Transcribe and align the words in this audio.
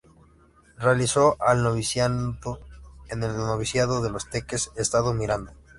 Realizó 0.79 1.37
el 1.47 1.61
noviciado 1.61 2.59
en 3.09 3.21
el 3.21 3.37
Noviciado 3.37 4.01
de 4.01 4.09
Los 4.09 4.31
Teques, 4.31 4.71
Estado 4.75 5.13
Miranda. 5.13 5.53